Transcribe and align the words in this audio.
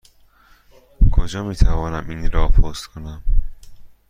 کجا 1.11 1.43
می 1.43 1.55
توانم 1.55 2.09
این 2.09 2.31
را 2.31 2.47
پست 2.47 2.87
کنم؟ 2.87 3.23